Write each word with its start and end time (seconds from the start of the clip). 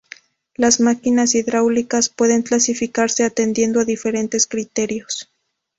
Las 0.55 0.79
máquinas 0.79 1.35
hidráulicas 1.35 2.09
pueden 2.09 2.41
clasificarse 2.41 3.23
atendiendo 3.23 3.79
a 3.81 3.85
diferentes 3.85 4.47
criterios. 4.47 5.29